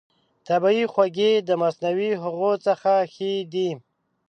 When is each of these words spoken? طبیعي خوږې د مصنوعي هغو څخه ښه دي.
طبیعي 0.47 0.85
خوږې 0.93 1.31
د 1.47 1.49
مصنوعي 1.61 2.11
هغو 2.23 2.51
څخه 2.65 2.91
ښه 3.13 3.31
دي. 3.53 3.69